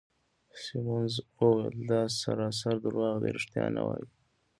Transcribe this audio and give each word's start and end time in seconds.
سیمونز 0.61 1.13
وویل: 1.39 1.75
دا 1.89 2.01
سراسر 2.19 2.75
درواغ 2.85 3.15
دي، 3.21 3.29
ریښتیا 3.35 3.65
نه 3.75 3.81
وایې. 3.85 4.07